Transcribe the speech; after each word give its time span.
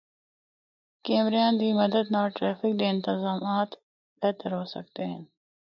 کیمریاں 1.05 1.51
دی 1.59 1.69
مدد 1.81 2.05
نال 2.13 2.27
ٹریفک 2.37 2.71
دے 2.79 2.85
انتظامات 2.93 3.69
بہتر 4.21 4.49
ہو 4.57 4.63
سکدے 4.73 5.03
ہن۔ 5.11 5.21